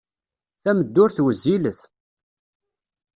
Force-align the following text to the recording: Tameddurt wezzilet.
Tameddurt 0.63 1.17
wezzilet. 1.25 1.79